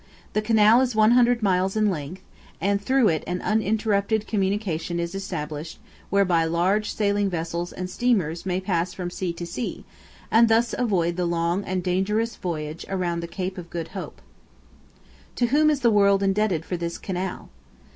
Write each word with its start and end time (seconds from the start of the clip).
The 0.33 0.41
canal 0.41 0.81
is 0.81 0.95
100 0.95 1.43
miles 1.43 1.75
in 1.75 1.87
length, 1.91 2.23
and 2.59 2.81
through 2.81 3.09
it 3.09 3.23
an 3.27 3.39
uninterrupted 3.43 4.25
communication 4.25 4.99
is 4.99 5.13
established 5.13 5.77
whereby 6.09 6.43
large 6.45 6.91
sailing 6.91 7.29
vessels 7.29 7.71
and 7.71 7.87
steamers 7.87 8.43
may 8.43 8.59
pass 8.59 8.95
from 8.95 9.11
sea 9.11 9.31
to 9.33 9.45
sea, 9.45 9.85
and 10.31 10.47
thus 10.47 10.73
avoid 10.75 11.17
the 11.17 11.27
long 11.27 11.63
and 11.65 11.83
dangerous 11.83 12.35
voyage 12.35 12.83
around 12.89 13.19
the 13.19 13.27
Cape 13.27 13.59
of 13.59 13.69
Good 13.69 13.89
Hope. 13.89 14.23
To 15.35 15.45
whom 15.45 15.69
is 15.69 15.81
the 15.81 15.91
world 15.91 16.23
indebted 16.23 16.65
for 16.65 16.77
this 16.77 16.97
canal? 16.97 17.49